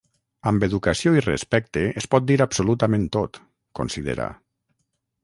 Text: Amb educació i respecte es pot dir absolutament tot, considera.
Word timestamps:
Amb 0.51 0.63
educació 0.67 1.11
i 1.17 1.21
respecte 1.25 1.83
es 2.01 2.09
pot 2.13 2.25
dir 2.31 2.37
absolutament 2.47 3.05
tot, 3.19 3.39
considera. 3.81 4.27